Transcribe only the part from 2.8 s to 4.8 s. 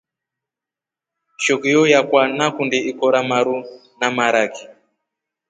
ikoro maru na maraki.